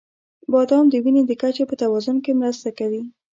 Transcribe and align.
•بادام 0.51 0.85
د 0.89 0.93
وینې 1.03 1.21
د 1.27 1.31
کچې 1.41 1.63
په 1.69 1.75
توازن 1.81 2.17
کې 2.25 2.31
مرسته 2.41 2.69
کوي. 2.79 3.03